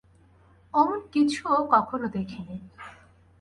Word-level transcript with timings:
অমন 0.73 0.99
কিছুও 1.11 1.59
কখনো 1.71 2.05
দেখিনি। 2.07 2.57